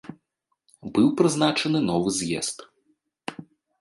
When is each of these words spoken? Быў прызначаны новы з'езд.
Быў 0.95 1.07
прызначаны 1.21 1.79
новы 1.91 2.09
з'езд. 2.21 2.57